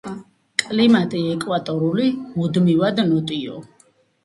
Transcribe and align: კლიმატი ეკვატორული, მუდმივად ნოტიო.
კლიმატი 0.63 1.21
ეკვატორული, 1.33 2.09
მუდმივად 2.41 3.05
ნოტიო. 3.13 3.63